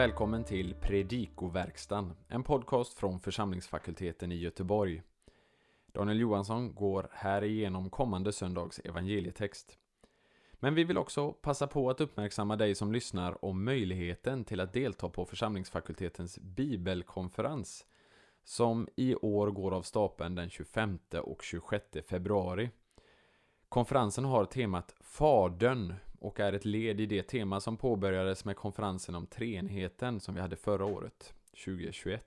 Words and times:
välkommen 0.00 0.44
till 0.44 0.74
Predikoverkstan, 0.74 2.12
en 2.28 2.42
podcast 2.42 2.94
från 2.94 3.20
församlingsfakulteten 3.20 4.32
i 4.32 4.34
Göteborg. 4.34 5.02
Daniel 5.92 6.20
Johansson 6.20 6.74
går 6.74 7.08
här 7.12 7.44
igenom 7.44 7.90
kommande 7.90 8.32
söndags 8.32 8.78
evangelietext. 8.84 9.78
Men 10.52 10.74
vi 10.74 10.84
vill 10.84 10.98
också 10.98 11.32
passa 11.32 11.66
på 11.66 11.90
att 11.90 12.00
uppmärksamma 12.00 12.56
dig 12.56 12.74
som 12.74 12.92
lyssnar 12.92 13.44
om 13.44 13.64
möjligheten 13.64 14.44
till 14.44 14.60
att 14.60 14.72
delta 14.72 15.08
på 15.08 15.24
församlingsfakultetens 15.24 16.38
bibelkonferens 16.38 17.86
som 18.44 18.88
i 18.96 19.14
år 19.14 19.50
går 19.50 19.74
av 19.74 19.82
stapeln 19.82 20.34
den 20.34 20.50
25 20.50 20.98
och 21.22 21.42
26 21.42 21.84
februari. 22.08 22.70
Konferensen 23.68 24.24
har 24.24 24.44
temat 24.44 24.94
Fadern 25.00 25.94
och 26.20 26.40
är 26.40 26.52
ett 26.52 26.64
led 26.64 27.00
i 27.00 27.06
det 27.06 27.22
tema 27.22 27.60
som 27.60 27.76
påbörjades 27.76 28.44
med 28.44 28.56
konferensen 28.56 29.14
om 29.14 29.26
Treenheten 29.26 30.20
som 30.20 30.34
vi 30.34 30.40
hade 30.40 30.56
förra 30.56 30.84
året, 30.84 31.34
2021. 31.64 32.24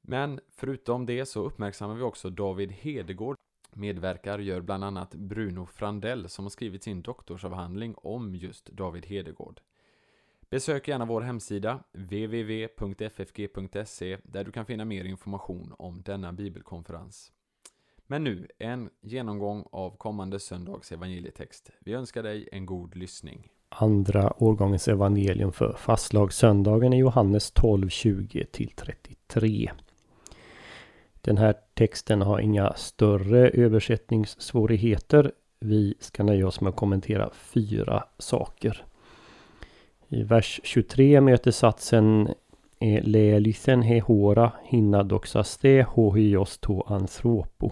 Men 0.00 0.40
förutom 0.50 1.06
det 1.06 1.26
så 1.26 1.44
uppmärksammar 1.44 1.94
vi 1.94 2.02
också 2.02 2.30
David 2.30 2.72
Hedegård. 2.72 3.36
Medverkar 3.70 4.38
gör 4.38 4.60
bland 4.60 4.84
annat 4.84 5.14
Bruno 5.14 5.66
Frandell 5.66 6.28
som 6.28 6.44
har 6.44 6.50
skrivit 6.50 6.82
sin 6.82 7.02
doktorsavhandling 7.02 7.94
om 7.96 8.34
just 8.34 8.66
David 8.66 9.06
Hedegård. 9.06 9.60
Besök 10.50 10.88
gärna 10.88 11.04
vår 11.04 11.20
hemsida 11.20 11.84
www.ffg.se 11.92 13.38
där 14.22 14.44
du 14.44 14.52
kan 14.52 14.66
finna 14.66 14.84
mer 14.84 15.04
information 15.04 15.74
om 15.78 16.02
denna 16.02 16.32
bibelkonferens. 16.32 17.32
Men 18.12 18.24
nu 18.24 18.46
en 18.58 18.90
genomgång 19.00 19.64
av 19.70 19.96
kommande 19.96 20.40
söndags 20.40 20.92
evangelietext. 20.92 21.70
Vi 21.80 21.92
önskar 21.92 22.22
dig 22.22 22.48
en 22.52 22.66
god 22.66 22.96
lyssning. 22.96 23.48
Andra 23.68 24.42
årgångens 24.42 24.88
evangelium 24.88 25.52
för 25.52 25.72
fastlagssöndagen 25.72 26.92
är 26.92 26.96
Johannes 26.96 27.50
12, 27.50 27.88
20-33. 27.88 29.70
Den 31.20 31.38
här 31.38 31.54
texten 31.74 32.22
har 32.22 32.40
inga 32.40 32.72
större 32.74 33.48
översättningssvårigheter. 33.48 35.32
Vi 35.58 35.94
ska 36.00 36.22
nöja 36.22 36.46
oss 36.46 36.60
med 36.60 36.70
att 36.70 36.76
kommentera 36.76 37.30
fyra 37.32 38.04
saker. 38.18 38.84
I 40.08 40.22
vers 40.22 40.60
23 40.64 41.20
möter 41.20 41.50
satsen 41.50 42.28
Leelithen 43.02 43.82
hehora 43.82 44.52
hinna 44.64 45.02
doxaste 45.02 45.86
hohios 45.90 46.58
to 46.58 46.82
anthropo. 46.86 47.70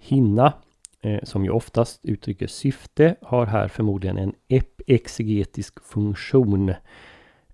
Hinna, 0.00 0.52
eh, 1.00 1.20
som 1.22 1.44
ju 1.44 1.50
oftast 1.50 2.00
uttrycker 2.02 2.46
syfte, 2.46 3.16
har 3.22 3.46
här 3.46 3.68
förmodligen 3.68 4.18
en 4.18 4.34
exegetisk 4.86 5.84
funktion. 5.84 6.74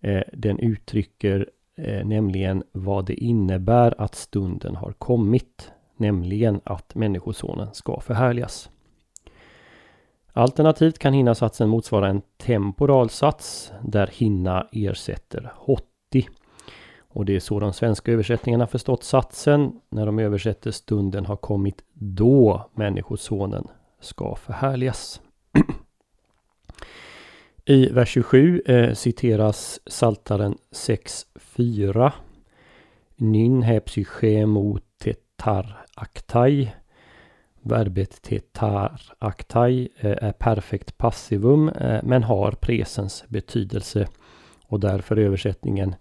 Eh, 0.01 0.23
den 0.33 0.59
uttrycker 0.59 1.51
eh, 1.77 2.07
nämligen 2.07 2.63
vad 2.73 3.07
det 3.07 3.15
innebär 3.15 4.01
att 4.01 4.15
stunden 4.15 4.77
har 4.77 4.93
kommit. 4.93 5.73
Nämligen 5.97 6.61
att 6.65 6.95
Människosonen 6.95 7.75
ska 7.75 8.01
förhärligas. 8.01 8.71
Alternativt 10.33 10.99
kan 10.99 11.13
hinna-satsen 11.13 11.69
motsvara 11.69 12.09
en 12.09 12.23
temporal 12.37 13.11
sats 13.11 13.73
där 13.83 14.07
hinna 14.07 14.69
ersätter 14.73 15.53
hotti. 15.55 16.29
Och 17.17 17.25
det 17.25 17.37
är 17.37 17.41
så 17.41 17.61
de 17.61 17.73
svenska 17.73 18.13
översättningarna 18.13 18.67
förstått 18.67 19.05
satsen. 19.05 19.81
När 19.89 20.07
de 20.07 20.19
översätter 20.19 20.71
stunden 20.71 21.27
har 21.27 21.37
kommit 21.37 21.85
då 21.95 22.71
Människosonen 22.75 23.69
ska 24.01 24.37
förhärligas. 24.37 25.21
I 27.65 27.89
vers 27.89 28.09
27 28.09 28.63
eh, 28.67 28.93
citeras 28.93 29.81
Saltaren 29.87 30.59
6.4 30.71 32.13
Nyn 33.17 33.63
hepsychemo 33.63 34.79
tetar 34.99 35.85
aktai. 35.95 36.73
Verbet 37.63 38.23
tetar 38.23 39.01
aktai 39.19 39.89
eh, 39.99 40.17
är 40.21 40.33
perfekt 40.33 40.99
passivum 40.99 41.69
eh, 41.69 42.01
men 42.03 42.23
har 42.23 42.53
presens 42.53 43.25
betydelse. 43.29 44.09
Och 44.67 44.81
därför 44.81 45.17
översättningen 45.17 45.95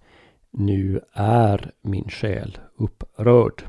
nu 0.57 1.01
är 1.13 1.71
min 1.81 2.09
själ 2.09 2.57
upprörd. 2.75 3.63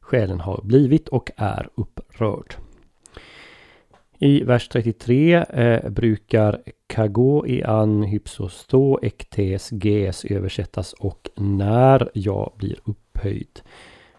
Själen 0.00 0.40
har 0.40 0.60
blivit 0.62 1.08
och 1.08 1.30
är 1.36 1.68
upprörd. 1.74 2.54
I 4.18 4.44
vers 4.44 4.68
33 4.68 5.34
eh, 5.34 5.90
brukar 5.90 6.62
kago 6.86 7.46
i 7.46 7.62
an 7.62 8.02
hypsosto 8.02 8.98
ektes 9.02 9.72
ges 9.72 10.24
översättas 10.24 10.92
och 10.92 11.28
när 11.36 12.10
jag 12.14 12.52
blir 12.56 12.78
upphöjd. 12.84 13.60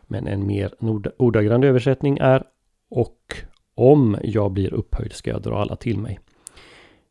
Men 0.01 0.27
en 0.27 0.47
mer 0.47 0.73
ordagrann 1.17 1.63
översättning 1.63 2.17
är 2.17 2.43
och 2.89 3.35
om 3.75 4.17
jag 4.23 4.51
blir 4.51 4.73
upphöjd 4.73 5.13
ska 5.13 5.31
jag 5.31 5.41
dra 5.41 5.61
alla 5.61 5.75
till 5.75 5.99
mig. 5.99 6.19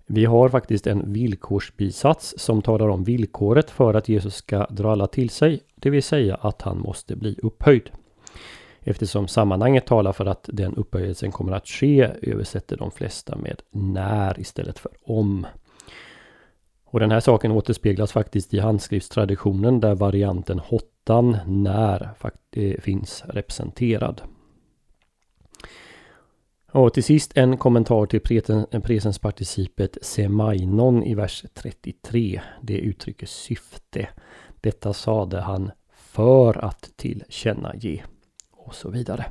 Vi 0.07 0.25
har 0.25 0.49
faktiskt 0.49 0.87
en 0.87 1.13
villkorsbisats 1.13 2.35
som 2.39 2.63
talar 2.63 2.89
om 2.89 3.05
villkoret 3.05 3.71
för 3.71 3.95
att 3.95 4.09
Jesus 4.09 4.35
ska 4.35 4.67
dra 4.67 4.93
alla 4.93 5.07
till 5.07 5.31
sig, 5.31 5.61
det 5.75 5.91
vill 5.91 6.03
säga 6.03 6.35
att 6.35 6.63
han 6.63 6.79
måste 6.79 7.17
bli 7.17 7.39
upphöjd. 7.43 7.91
Eftersom 8.81 9.29
sammanhanget 9.29 9.87
talar 9.87 10.13
för 10.13 10.27
att 10.27 10.49
den 10.53 10.75
upphöjelsen 10.75 11.33
kommer 11.33 11.53
att 11.53 11.69
ske 11.69 12.11
översätter 12.23 12.77
de 12.77 12.91
flesta 12.91 13.37
med 13.37 13.63
när 13.71 14.41
istället 14.41 14.79
för 14.79 14.93
om. 15.03 15.47
Och 16.85 17.01
den 17.01 17.11
här 17.11 17.21
saken 17.21 17.51
återspeglas 17.51 18.13
faktiskt 18.13 18.55
i 18.55 18.59
handskriftstraditionen 18.59 19.81
där 19.81 19.95
varianten 19.95 20.59
hottan 20.59 21.37
när 21.47 22.15
eh, 22.51 22.81
finns 22.81 23.25
representerad. 23.27 24.21
Och 26.75 26.95
till 26.95 27.05
sist 27.05 27.33
en 27.35 27.57
kommentar 27.57 28.07
till 28.07 28.21
presensparticipet 28.81 29.99
semainon 30.03 31.03
i 31.03 31.15
vers 31.15 31.45
33. 31.55 32.41
Det 32.63 32.79
uttrycker 32.79 33.27
syfte. 33.27 34.09
Detta 34.61 34.93
sade 34.93 35.41
han 35.41 35.71
för 35.95 36.65
att 36.65 36.91
tillkännage 36.97 38.05
och 38.53 38.75
så 38.75 38.91
vidare. 38.91 39.25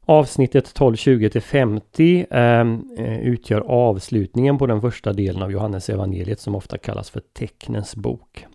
Avsnittet 0.00 0.78
12.20 0.78 1.40
50 1.40 2.26
ehm, 2.30 2.84
eh, 2.98 3.20
utgör 3.20 3.60
avslutningen 3.60 4.58
på 4.58 4.66
den 4.66 4.80
första 4.80 5.12
delen 5.12 5.42
av 5.42 5.52
Johannes 5.52 5.90
evangeliet 5.90 6.40
som 6.40 6.54
ofta 6.54 6.78
kallas 6.78 7.10
för 7.10 7.20
tecknens 7.20 7.96
bok. 7.96 8.46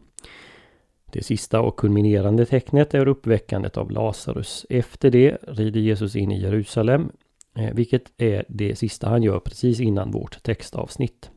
Det 1.16 1.24
sista 1.24 1.62
och 1.62 1.76
kulminerande 1.76 2.46
tecknet 2.46 2.94
är 2.94 3.08
uppväckandet 3.08 3.78
av 3.78 3.92
Lazarus. 3.92 4.66
Efter 4.70 5.12
det 5.12 5.38
rider 5.48 5.80
Jesus 5.80 6.16
in 6.16 6.32
i 6.32 6.42
Jerusalem, 6.42 7.12
eh, 7.58 7.74
vilket 7.74 8.04
är 8.18 8.46
det 8.48 8.76
sista 8.76 9.10
han 9.10 9.24
gör 9.24 9.40
precis 9.40 9.80
innan 9.80 10.12
vårt 10.12 10.44
textavsnitt. 10.44 11.30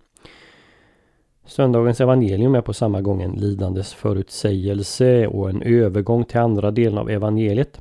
Söndagens 1.47 2.01
evangelium 2.01 2.55
är 2.55 2.61
på 2.61 2.73
samma 2.73 3.01
gång 3.01 3.23
en 3.23 3.33
lidandes 3.33 3.95
förutsägelse 3.95 5.27
och 5.27 5.51
en 5.51 5.63
övergång 5.63 6.25
till 6.25 6.41
andra 6.41 6.71
delen 6.71 6.99
av 6.99 7.11
evangeliet. 7.11 7.81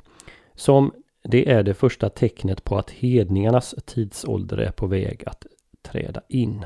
Som 0.54 0.92
det 1.24 1.50
är 1.50 1.62
det 1.62 1.74
första 1.74 2.08
tecknet 2.08 2.64
på 2.64 2.78
att 2.78 2.90
hedningarnas 2.90 3.74
tidsålder 3.86 4.56
är 4.56 4.70
på 4.70 4.86
väg 4.86 5.22
att 5.26 5.46
träda 5.82 6.20
in. 6.28 6.64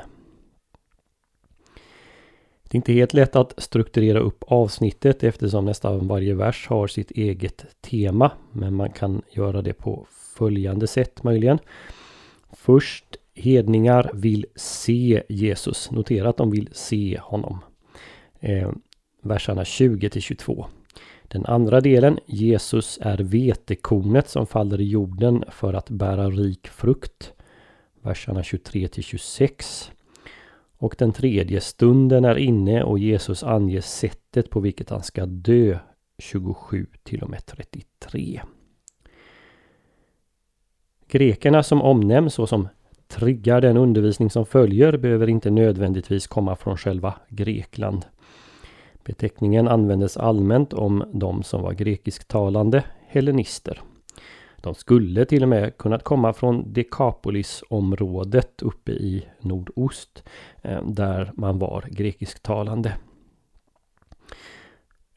Det 2.73 2.77
är 2.77 2.79
inte 2.79 2.93
helt 2.93 3.15
lätt 3.15 3.37
att 3.37 3.63
strukturera 3.63 4.19
upp 4.19 4.45
avsnittet 4.47 5.23
eftersom 5.23 5.65
nästan 5.65 6.09
varje 6.09 6.35
vers 6.35 6.67
har 6.69 6.87
sitt 6.87 7.11
eget 7.11 7.67
tema. 7.81 8.31
Men 8.53 8.75
man 8.75 8.91
kan 8.91 9.23
göra 9.31 9.63
det 9.63 9.73
på 9.73 10.07
följande 10.37 10.87
sätt 10.87 11.25
möjligen. 11.25 11.59
Först 12.53 13.05
hedningar 13.35 14.11
vill 14.15 14.47
se 14.57 15.23
Jesus. 15.29 15.91
Notera 15.91 16.29
att 16.29 16.37
de 16.37 16.51
vill 16.51 16.69
se 16.73 17.19
honom. 17.19 17.59
Eh, 18.41 18.71
verserna 19.23 19.65
20 19.65 20.11
till 20.11 20.23
22. 20.23 20.67
Den 21.23 21.47
andra 21.47 21.81
delen, 21.81 22.19
Jesus 22.27 22.99
är 23.03 23.19
vetekornet 23.19 24.29
som 24.29 24.47
faller 24.47 24.81
i 24.81 24.89
jorden 24.89 25.45
för 25.51 25.75
att 25.75 25.91
bära 25.91 26.31
rik 26.31 26.69
frukt. 26.69 27.33
Verserna 28.03 28.43
23 28.43 28.89
till 28.89 29.05
26. 29.05 29.91
Och 30.83 30.95
den 30.99 31.13
tredje 31.13 31.61
stunden 31.61 32.25
är 32.25 32.39
inne 32.39 32.83
och 32.83 32.99
Jesus 32.99 33.43
anger 33.43 33.81
sättet 33.81 34.51
på 34.51 34.61
vilket 34.61 34.91
han 34.91 35.03
ska 35.03 35.27
dö 35.27 35.79
27 36.19 36.87
till 37.03 37.23
och 37.23 37.31
med 37.31 37.47
33. 37.47 38.41
Grekerna 41.09 41.63
som 41.63 41.83
omnämns 41.83 42.39
och 42.39 42.49
som 42.49 42.69
triggar 43.09 43.61
den 43.61 43.77
undervisning 43.77 44.31
som 44.31 44.47
följer 44.47 44.97
behöver 44.97 45.29
inte 45.29 45.51
nödvändigtvis 45.51 46.27
komma 46.27 46.57
från 46.57 46.77
själva 46.77 47.15
Grekland. 47.29 48.05
Beteckningen 49.05 49.69
användes 49.69 50.17
allmänt 50.17 50.73
om 50.73 51.05
de 51.13 51.43
som 51.43 51.63
var 51.63 51.73
grekisktalande 51.73 52.85
hellenister. 53.07 53.83
De 54.63 54.75
skulle 54.75 55.25
till 55.25 55.43
och 55.43 55.49
med 55.49 55.77
kunnat 55.79 56.03
komma 56.03 56.33
från 56.33 56.73
Dekapolisområdet 56.73 58.63
uppe 58.63 58.93
i 58.93 59.27
nordost 59.41 60.23
eh, 60.63 60.87
där 60.87 61.33
man 61.35 61.59
var 61.59 61.85
grekisktalande. 61.91 62.95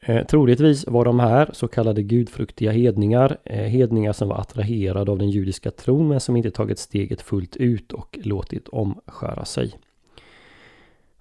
Eh, 0.00 0.26
troligtvis 0.26 0.86
var 0.86 1.04
de 1.04 1.20
här 1.20 1.50
så 1.52 1.68
kallade 1.68 2.02
gudfruktiga 2.02 2.72
hedningar, 2.72 3.38
eh, 3.44 3.64
hedningar 3.64 4.12
som 4.12 4.28
var 4.28 4.40
attraherade 4.40 5.10
av 5.10 5.18
den 5.18 5.30
judiska 5.30 5.70
tron 5.70 6.08
men 6.08 6.20
som 6.20 6.36
inte 6.36 6.50
tagit 6.50 6.78
steget 6.78 7.22
fullt 7.22 7.56
ut 7.56 7.92
och 7.92 8.18
låtit 8.22 8.68
omskära 8.68 9.44
sig. 9.44 9.72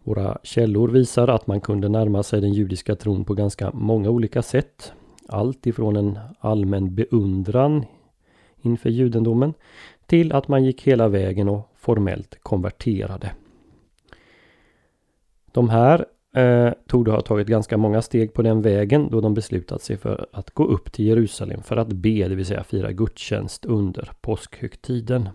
Våra 0.03 0.37
källor 0.43 0.89
visar 0.89 1.27
att 1.27 1.47
man 1.47 1.61
kunde 1.61 1.89
närma 1.89 2.23
sig 2.23 2.41
den 2.41 2.53
judiska 2.53 2.95
tron 2.95 3.25
på 3.25 3.33
ganska 3.33 3.71
många 3.73 4.09
olika 4.09 4.41
sätt. 4.41 4.93
Allt 5.27 5.67
ifrån 5.67 5.95
en 5.95 6.19
allmän 6.39 6.95
beundran 6.95 7.85
inför 8.65 8.89
judendomen 8.89 9.53
till 10.05 10.33
att 10.33 10.47
man 10.47 10.63
gick 10.63 10.81
hela 10.81 11.07
vägen 11.07 11.49
och 11.49 11.71
formellt 11.75 12.37
konverterade. 12.43 13.31
De 15.51 15.69
här 15.69 16.05
eh, 16.35 16.73
tog 16.87 17.07
ha 17.07 17.21
tagit 17.21 17.47
ganska 17.47 17.77
många 17.77 18.01
steg 18.01 18.33
på 18.33 18.41
den 18.41 18.61
vägen 18.61 19.09
då 19.11 19.21
de 19.21 19.33
beslutat 19.33 19.81
sig 19.81 19.97
för 19.97 20.27
att 20.31 20.51
gå 20.51 20.65
upp 20.65 20.91
till 20.91 21.05
Jerusalem 21.05 21.63
för 21.63 21.77
att 21.77 21.87
be, 21.87 22.27
det 22.27 22.35
vill 22.35 22.45
säga 22.45 22.63
fira 22.63 22.91
gudstjänst 22.91 23.65
under 23.65 24.11
påskhögtiden. 24.21 25.29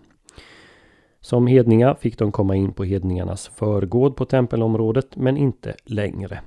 Som 1.21 1.47
hedningar 1.47 1.95
fick 1.95 2.17
de 2.17 2.31
komma 2.31 2.55
in 2.55 2.73
på 2.73 2.83
hedningarnas 2.83 3.47
förgård 3.47 4.15
på 4.15 4.25
tempelområdet 4.25 5.15
men 5.15 5.37
inte 5.37 5.75
längre. 5.85 6.39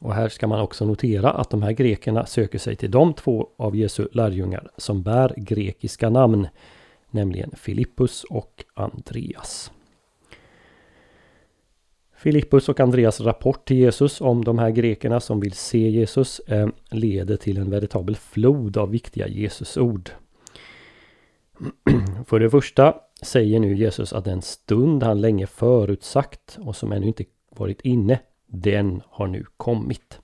Och 0.00 0.14
här 0.14 0.28
ska 0.28 0.46
man 0.46 0.60
också 0.60 0.84
notera 0.84 1.30
att 1.30 1.50
de 1.50 1.62
här 1.62 1.72
grekerna 1.72 2.26
söker 2.26 2.58
sig 2.58 2.76
till 2.76 2.90
de 2.90 3.14
två 3.14 3.48
av 3.56 3.76
Jesu 3.76 4.08
lärjungar 4.12 4.70
som 4.76 5.02
bär 5.02 5.34
grekiska 5.36 6.10
namn, 6.10 6.48
nämligen 7.10 7.50
Filippus 7.56 8.24
och 8.24 8.64
Andreas. 8.74 9.72
Filippus 12.18 12.68
och 12.68 12.80
Andreas 12.80 13.20
rapport 13.20 13.68
till 13.68 13.76
Jesus 13.76 14.20
om 14.20 14.44
de 14.44 14.58
här 14.58 14.70
grekerna 14.70 15.20
som 15.20 15.40
vill 15.40 15.52
se 15.52 15.88
Jesus 15.90 16.38
eh, 16.38 16.68
leder 16.90 17.36
till 17.36 17.58
en 17.58 17.70
veritabel 17.70 18.16
flod 18.16 18.76
av 18.76 18.90
viktiga 18.90 19.28
Jesusord. 19.28 20.10
För 22.26 22.40
det 22.40 22.50
första 22.50 22.94
säger 23.22 23.60
nu 23.60 23.76
Jesus 23.76 24.12
att 24.12 24.24
den 24.24 24.42
stund 24.42 25.02
han 25.02 25.20
länge 25.20 25.46
förutsagt 25.46 26.58
och 26.60 26.76
som 26.76 26.92
ännu 26.92 27.06
inte 27.06 27.24
varit 27.56 27.80
inne, 27.80 28.18
den 28.48 29.02
har 29.06 29.26
nu 29.26 29.44
kommit. 29.56 30.20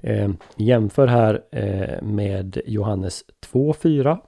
Eh, 0.00 0.30
jämför 0.56 1.06
här 1.06 1.44
eh, 1.52 2.02
med 2.02 2.60
Johannes 2.66 3.24
2.4, 3.52 4.18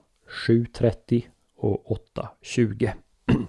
7.30 0.47 1.23
och 1.57 2.01
8.20. 2.45 2.91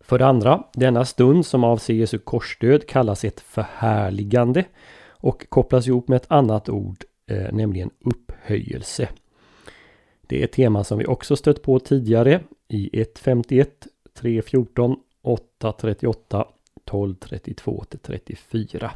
För 0.00 0.18
det 0.18 0.26
andra, 0.26 0.62
denna 0.72 1.04
stund 1.04 1.46
som 1.46 1.64
avser 1.64 1.94
Jesu 1.94 2.18
korsdöd 2.18 2.86
kallas 2.86 3.24
ett 3.24 3.40
förhärligande 3.40 4.64
och 5.08 5.48
kopplas 5.48 5.86
ihop 5.86 6.08
med 6.08 6.16
ett 6.16 6.30
annat 6.30 6.68
ord, 6.68 7.04
eh, 7.26 7.52
nämligen 7.52 7.90
upphöjelse. 8.00 9.08
Det 10.26 10.40
är 10.40 10.44
ett 10.44 10.52
tema 10.52 10.84
som 10.84 10.98
vi 10.98 11.06
också 11.06 11.36
stött 11.36 11.62
på 11.62 11.78
tidigare 11.78 12.40
i 12.68 12.90
1.51, 13.02 13.66
3.14, 14.20 14.96
8.38, 15.22 16.44
12.32 16.84 17.84
34. 18.02 18.92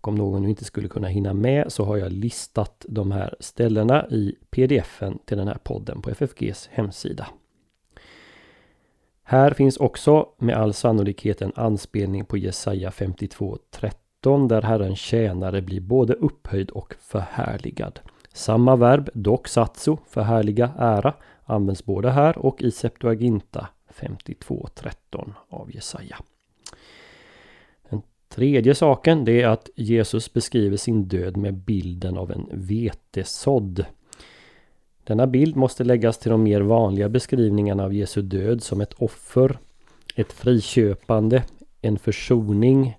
Och 0.00 0.08
om 0.08 0.14
någon 0.14 0.42
nu 0.42 0.48
inte 0.48 0.64
skulle 0.64 0.88
kunna 0.88 1.08
hinna 1.08 1.34
med 1.34 1.72
så 1.72 1.84
har 1.84 1.96
jag 1.96 2.12
listat 2.12 2.84
de 2.88 3.12
här 3.12 3.34
ställena 3.40 4.06
i 4.10 4.36
pdfen 4.50 5.18
till 5.24 5.36
den 5.36 5.48
här 5.48 5.58
podden 5.62 6.02
på 6.02 6.10
FFGs 6.10 6.68
hemsida. 6.72 7.26
Här 9.22 9.50
finns 9.50 9.76
också 9.76 10.28
med 10.38 10.56
all 10.56 10.74
sannolikhet 10.74 11.42
en 11.42 11.52
anspelning 11.54 12.24
på 12.24 12.36
Jesaja 12.36 12.90
52.13 12.90 14.48
där 14.48 14.62
Herren 14.62 14.96
tjänare 14.96 15.62
blir 15.62 15.80
både 15.80 16.14
upphöjd 16.14 16.70
och 16.70 16.94
förhärligad. 17.00 18.00
Samma 18.32 18.76
verb, 18.76 19.10
doxatso, 19.14 19.98
förhärliga, 20.08 20.72
ära, 20.78 21.14
används 21.44 21.84
både 21.84 22.10
här 22.10 22.38
och 22.38 22.62
i 22.62 22.70
Septuaginta 22.70 23.68
52.13 23.94 25.32
av 25.48 25.74
Jesaja. 25.74 26.16
Tredje 28.34 28.74
saken 28.74 29.24
det 29.24 29.42
är 29.42 29.48
att 29.48 29.70
Jesus 29.76 30.32
beskriver 30.32 30.76
sin 30.76 31.08
död 31.08 31.36
med 31.36 31.54
bilden 31.54 32.18
av 32.18 32.30
en 32.30 32.48
vetesådd. 32.52 33.84
Denna 35.04 35.26
bild 35.26 35.56
måste 35.56 35.84
läggas 35.84 36.18
till 36.18 36.30
de 36.30 36.42
mer 36.42 36.60
vanliga 36.60 37.08
beskrivningarna 37.08 37.84
av 37.84 37.94
Jesu 37.94 38.22
död 38.22 38.62
som 38.62 38.80
ett 38.80 38.92
offer, 38.92 39.58
ett 40.16 40.32
friköpande, 40.32 41.42
en 41.82 41.98
försoning 41.98 42.98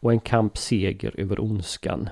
och 0.00 0.12
en 0.12 0.20
kampseger 0.20 1.20
över 1.20 1.40
ondskan. 1.40 2.08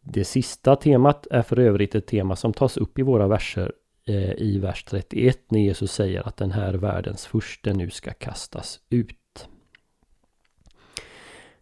Det 0.00 0.24
sista 0.24 0.76
temat 0.76 1.26
är 1.30 1.42
för 1.42 1.58
övrigt 1.58 1.94
ett 1.94 2.06
tema 2.06 2.36
som 2.36 2.52
tas 2.52 2.76
upp 2.76 2.98
i 2.98 3.02
våra 3.02 3.28
verser 3.28 3.72
eh, 4.06 4.32
i 4.32 4.58
vers 4.58 4.84
31 4.84 5.38
när 5.48 5.60
Jesus 5.60 5.92
säger 5.92 6.28
att 6.28 6.36
den 6.36 6.52
här 6.52 6.74
världens 6.74 7.26
furste 7.26 7.72
nu 7.72 7.90
ska 7.90 8.12
kastas 8.12 8.80
ut. 8.90 9.19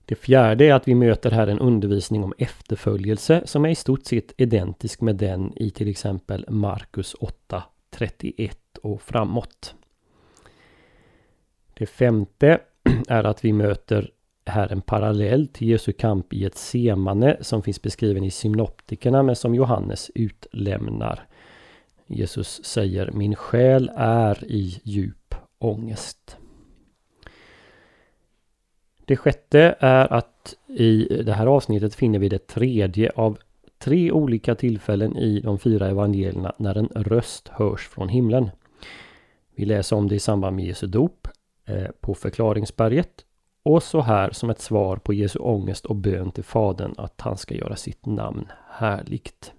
Det 0.08 0.14
fjärde 0.14 0.64
är 0.64 0.74
att 0.74 0.88
vi 0.88 0.94
möter 0.94 1.30
här 1.30 1.46
en 1.46 1.58
undervisning 1.58 2.24
om 2.24 2.34
efterföljelse 2.38 3.42
som 3.44 3.64
är 3.64 3.68
i 3.68 3.74
stort 3.74 4.06
sett 4.06 4.32
identisk 4.36 5.00
med 5.00 5.16
den 5.16 5.52
i 5.56 5.70
till 5.70 5.88
exempel 5.88 6.44
Markus 6.48 7.14
8, 7.14 7.62
31 7.90 8.58
och 8.82 9.02
framåt. 9.02 9.74
Det 11.74 11.86
femte 11.86 12.60
är 13.08 13.24
att 13.24 13.44
vi 13.44 13.52
möter 13.52 14.10
här 14.44 14.72
en 14.72 14.80
parallell 14.80 15.48
till 15.48 15.68
Jesu 15.68 15.92
kamp 15.92 16.32
i 16.32 16.44
ett 16.44 16.56
semane 16.56 17.36
som 17.40 17.62
finns 17.62 17.82
beskriven 17.82 18.24
i 18.24 18.30
synoptikerna 18.30 19.22
men 19.22 19.36
som 19.36 19.54
Johannes 19.54 20.10
utlämnar. 20.14 21.26
Jesus 22.06 22.64
säger 22.64 23.10
Min 23.10 23.34
själ 23.34 23.90
är 23.96 24.44
i 24.44 24.80
djup 24.82 25.34
ångest. 25.58 26.36
Det 29.08 29.16
sjätte 29.16 29.74
är 29.78 30.12
att 30.12 30.54
i 30.66 31.22
det 31.22 31.32
här 31.32 31.46
avsnittet 31.46 31.94
finner 31.94 32.18
vi 32.18 32.28
det 32.28 32.46
tredje 32.46 33.10
av 33.14 33.38
tre 33.78 34.12
olika 34.12 34.54
tillfällen 34.54 35.16
i 35.16 35.40
de 35.40 35.58
fyra 35.58 35.88
evangelierna 35.88 36.52
när 36.56 36.78
en 36.78 36.88
röst 36.94 37.48
hörs 37.48 37.88
från 37.88 38.08
himlen. 38.08 38.50
Vi 39.54 39.64
läser 39.64 39.96
om 39.96 40.08
det 40.08 40.14
i 40.14 40.18
samband 40.18 40.56
med 40.56 40.64
Jesu 40.64 40.86
dop, 40.86 41.28
eh, 41.66 41.90
på 42.00 42.14
förklaringsberget 42.14 43.24
och 43.62 43.82
så 43.82 44.00
här 44.00 44.30
som 44.30 44.50
ett 44.50 44.60
svar 44.60 44.96
på 44.96 45.12
Jesu 45.12 45.38
ångest 45.38 45.86
och 45.86 45.96
bön 45.96 46.30
till 46.30 46.44
Fadern 46.44 46.94
att 46.96 47.20
han 47.20 47.36
ska 47.36 47.54
göra 47.54 47.76
sitt 47.76 48.06
namn 48.06 48.46
härligt. 48.70 49.52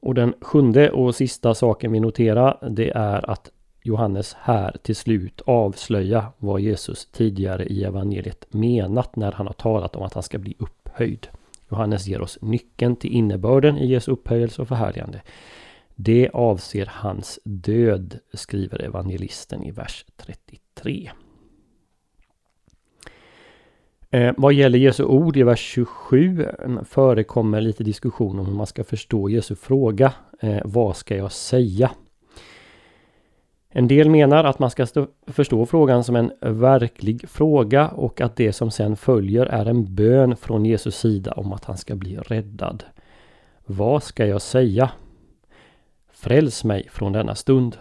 Och 0.00 0.14
den 0.14 0.34
sjunde 0.40 0.90
och 0.90 1.14
sista 1.14 1.54
saken 1.54 1.92
vi 1.92 2.00
noterar 2.00 2.68
det 2.70 2.90
är 2.90 3.30
att 3.30 3.50
Johannes 3.82 4.36
här 4.40 4.76
till 4.82 4.96
slut 4.96 5.40
avslöja 5.46 6.32
vad 6.38 6.60
Jesus 6.60 7.06
tidigare 7.06 7.64
i 7.64 7.84
evangeliet 7.84 8.46
menat 8.50 9.16
när 9.16 9.32
han 9.32 9.46
har 9.46 9.54
talat 9.54 9.96
om 9.96 10.02
att 10.02 10.14
han 10.14 10.22
ska 10.22 10.38
bli 10.38 10.54
upphöjd. 10.58 11.28
Johannes 11.70 12.06
ger 12.06 12.20
oss 12.20 12.38
nyckeln 12.40 12.96
till 12.96 13.12
innebörden 13.12 13.78
i 13.78 13.86
Jesu 13.86 14.12
upphöjelse 14.12 14.62
och 14.62 14.68
förhärligande. 14.68 15.22
Det 15.94 16.30
avser 16.32 16.86
hans 16.92 17.40
död, 17.44 18.18
skriver 18.32 18.82
evangelisten 18.82 19.64
i 19.64 19.70
vers 19.70 20.04
33. 20.16 21.10
Eh, 24.10 24.34
vad 24.36 24.52
gäller 24.52 24.78
Jesu 24.78 25.04
ord 25.04 25.36
i 25.36 25.42
vers 25.42 25.60
27 25.60 26.46
mm, 26.64 26.84
förekommer 26.84 27.60
lite 27.60 27.84
diskussion 27.84 28.38
om 28.38 28.46
hur 28.46 28.54
man 28.54 28.66
ska 28.66 28.84
förstå 28.84 29.28
Jesu 29.28 29.54
fråga. 29.54 30.12
Eh, 30.40 30.60
vad 30.64 30.96
ska 30.96 31.16
jag 31.16 31.32
säga? 31.32 31.90
En 33.74 33.88
del 33.88 34.10
menar 34.10 34.44
att 34.44 34.58
man 34.58 34.70
ska 34.70 34.86
förstå 35.26 35.66
frågan 35.66 36.04
som 36.04 36.16
en 36.16 36.32
verklig 36.40 37.28
fråga 37.28 37.88
och 37.88 38.20
att 38.20 38.36
det 38.36 38.52
som 38.52 38.70
sen 38.70 38.96
följer 38.96 39.46
är 39.46 39.66
en 39.66 39.94
bön 39.94 40.36
från 40.36 40.64
Jesus 40.64 40.96
sida 40.96 41.32
om 41.32 41.52
att 41.52 41.64
han 41.64 41.76
ska 41.76 41.96
bli 41.96 42.16
räddad. 42.16 42.84
Vad 43.66 44.02
ska 44.02 44.26
jag 44.26 44.42
säga? 44.42 44.90
Fräls 46.12 46.64
mig 46.64 46.88
från 46.90 47.12
denna 47.12 47.34
stund. 47.34 47.76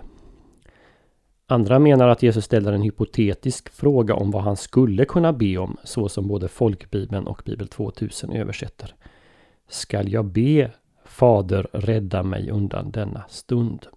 Andra 1.48 1.80
menar 1.80 2.08
att 2.08 2.24
Jesus 2.24 2.46
ställer 2.46 2.74
en 2.74 2.82
hypotetisk 2.82 3.70
fråga 3.70 4.16
om 4.16 4.32
vad 4.32 4.44
han 4.44 4.58
skulle 4.58 5.06
kunna 5.06 5.34
be 5.34 5.58
om, 5.58 5.78
så 5.84 6.10
som 6.10 6.28
både 6.28 6.48
folkbibeln 6.48 7.28
och 7.28 7.42
Bibel 7.46 7.68
2000 7.68 8.32
översätter. 8.32 8.96
Skall 9.70 10.12
jag 10.12 10.26
be 10.26 10.72
Fader 11.06 11.68
rädda 11.74 12.24
mig 12.24 12.50
undan 12.50 12.92
denna 12.92 13.24
stund? 13.30 13.88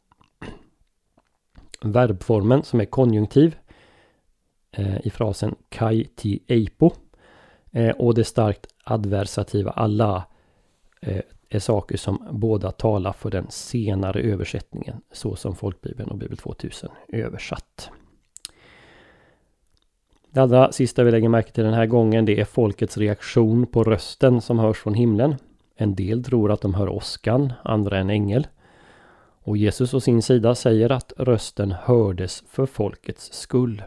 Verbformen 1.92 2.62
som 2.62 2.80
är 2.80 2.84
konjunktiv 2.84 3.56
eh, 4.70 5.06
i 5.06 5.10
frasen 5.10 5.54
kai 5.68 6.04
ti 6.04 6.40
eipo 6.46 6.90
eh, 7.72 7.90
och 7.90 8.14
det 8.14 8.24
starkt 8.24 8.66
adversativa 8.84 9.70
alla 9.70 10.24
eh, 11.00 11.20
är 11.48 11.58
saker 11.58 11.96
som 11.96 12.28
båda 12.30 12.70
talar 12.70 13.12
för 13.12 13.30
den 13.30 13.46
senare 13.50 14.20
översättningen 14.20 15.00
så 15.12 15.36
som 15.36 15.56
Folkbibeln 15.56 16.10
och 16.10 16.16
Bibel 16.16 16.36
2000 16.36 16.90
översatt. 17.08 17.90
Det 20.30 20.40
allra 20.40 20.72
sista 20.72 21.04
vi 21.04 21.10
lägger 21.10 21.28
märke 21.28 21.52
till 21.52 21.64
den 21.64 21.74
här 21.74 21.86
gången 21.86 22.24
det 22.24 22.40
är 22.40 22.44
folkets 22.44 22.98
reaktion 22.98 23.66
på 23.66 23.84
rösten 23.84 24.40
som 24.40 24.58
hörs 24.58 24.78
från 24.78 24.94
himlen. 24.94 25.34
En 25.76 25.94
del 25.94 26.24
tror 26.24 26.52
att 26.52 26.60
de 26.60 26.74
hör 26.74 26.88
åskan, 26.88 27.52
andra 27.64 27.98
en 27.98 28.10
ängel. 28.10 28.46
Och 29.44 29.56
Jesus 29.56 29.94
å 29.94 30.00
sin 30.00 30.22
sida 30.22 30.54
säger 30.54 30.92
att 30.92 31.12
rösten 31.16 31.72
hördes 31.72 32.44
för 32.48 32.66
folkets 32.66 33.32
skull. 33.32 33.82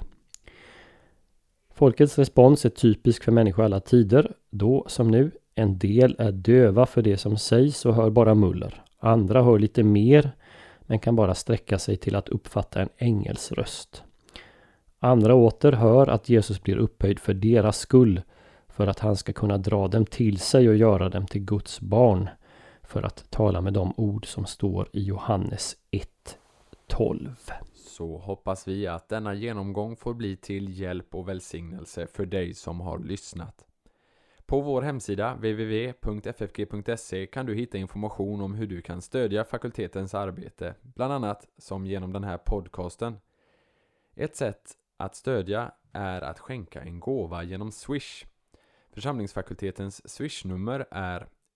Folkets 1.73 2.17
respons 2.17 2.65
är 2.65 2.69
typisk 2.69 3.23
för 3.23 3.31
människor 3.31 3.63
alla 3.63 3.79
tider, 3.79 4.31
då 4.49 4.85
som 4.87 5.07
nu. 5.07 5.31
En 5.55 5.77
del 5.77 6.15
är 6.19 6.31
döva 6.31 6.85
för 6.85 7.01
det 7.01 7.17
som 7.17 7.37
sägs 7.37 7.85
och 7.85 7.95
hör 7.95 8.09
bara 8.09 8.35
muller. 8.35 8.83
Andra 8.99 9.43
hör 9.43 9.59
lite 9.59 9.83
mer, 9.83 10.31
men 10.81 10.99
kan 10.99 11.15
bara 11.15 11.35
sträcka 11.35 11.79
sig 11.79 11.97
till 11.97 12.15
att 12.15 12.29
uppfatta 12.29 12.81
en 12.81 12.89
ängels 12.97 13.51
röst. 13.51 14.03
Andra 14.99 15.35
åter 15.35 15.71
hör 15.71 16.07
att 16.07 16.29
Jesus 16.29 16.63
blir 16.63 16.77
upphöjd 16.77 17.19
för 17.19 17.33
deras 17.33 17.77
skull, 17.77 18.21
för 18.67 18.87
att 18.87 18.99
han 18.99 19.15
ska 19.15 19.33
kunna 19.33 19.57
dra 19.57 19.87
dem 19.87 20.05
till 20.05 20.39
sig 20.39 20.69
och 20.69 20.75
göra 20.75 21.09
dem 21.09 21.27
till 21.27 21.41
Guds 21.41 21.81
barn, 21.81 22.29
för 22.87 23.03
att 23.03 23.31
tala 23.31 23.61
med 23.61 23.73
de 23.73 23.93
ord 23.97 24.25
som 24.25 24.45
står 24.45 24.89
i 24.93 25.03
Johannes 25.03 25.77
1.12. 25.91 27.35
Så 27.73 28.17
hoppas 28.17 28.67
vi 28.67 28.87
att 28.87 29.09
denna 29.09 29.33
genomgång 29.33 29.95
får 29.95 30.13
bli 30.13 30.35
till 30.35 30.79
hjälp 30.79 31.15
och 31.15 31.29
välsignelse 31.29 32.07
för 32.07 32.25
dig 32.25 32.53
som 32.53 32.79
har 32.79 32.99
lyssnat. 32.99 33.65
På 34.45 34.61
vår 34.61 34.81
hemsida 34.81 35.33
www.ffg.se 35.33 37.27
kan 37.27 37.45
du 37.45 37.55
hitta 37.55 37.77
information 37.77 38.41
om 38.41 38.55
hur 38.55 38.67
du 38.67 38.81
kan 38.81 39.01
stödja 39.01 39.43
fakultetens 39.43 40.13
arbete, 40.13 40.75
bland 40.81 41.13
annat 41.13 41.47
som 41.57 41.85
genom 41.85 42.13
den 42.13 42.23
här 42.23 42.37
podcasten. 42.37 43.17
Ett 44.15 44.35
sätt 44.35 44.71
att 44.97 45.15
stödja 45.15 45.71
är 45.91 46.21
att 46.21 46.39
skänka 46.39 46.81
en 46.81 46.99
gåva 46.99 47.43
genom 47.43 47.71
Swish. 47.71 48.25
Församlingsfakultetens 48.93 50.09
Swish-nummer 50.09 50.85
är 50.91 51.27